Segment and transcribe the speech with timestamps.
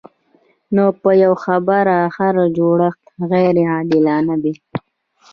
[0.75, 3.01] نو په یوه خبره هر جوړښت
[3.31, 4.53] غیر عادلانه دی.